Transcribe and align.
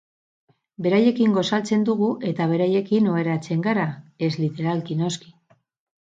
Beraiekin 0.85 1.33
gosaltzen 1.33 1.83
dugu 1.89 2.07
eta 2.29 2.47
beraiekin 2.51 3.09
oheratzen 3.11 3.61
gara, 3.67 3.83
ez 4.29 4.31
literalki, 4.45 4.97
noski. 5.03 5.31